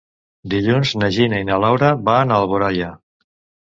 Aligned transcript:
Dilluns 0.53 0.93
na 1.03 1.11
Gina 1.19 1.43
i 1.45 1.49
na 1.53 1.61
Laura 1.67 1.95
van 2.11 2.37
a 2.37 2.43
Alboraia. 2.43 2.95